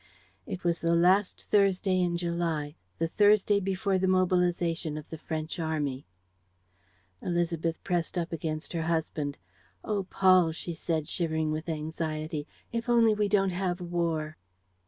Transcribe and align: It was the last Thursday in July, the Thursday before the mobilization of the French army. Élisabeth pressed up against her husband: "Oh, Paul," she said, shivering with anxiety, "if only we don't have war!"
It 0.47 0.63
was 0.63 0.81
the 0.81 0.95
last 0.95 1.43
Thursday 1.43 2.01
in 2.01 2.17
July, 2.17 2.73
the 2.97 3.07
Thursday 3.07 3.59
before 3.59 3.99
the 3.99 4.07
mobilization 4.07 4.97
of 4.97 5.07
the 5.11 5.17
French 5.19 5.59
army. 5.59 6.07
Élisabeth 7.21 7.75
pressed 7.83 8.17
up 8.17 8.33
against 8.33 8.73
her 8.73 8.81
husband: 8.89 9.37
"Oh, 9.83 10.05
Paul," 10.05 10.53
she 10.53 10.73
said, 10.73 11.07
shivering 11.07 11.51
with 11.51 11.69
anxiety, 11.69 12.47
"if 12.71 12.89
only 12.89 13.13
we 13.13 13.29
don't 13.29 13.51
have 13.51 13.79
war!" 13.79 14.37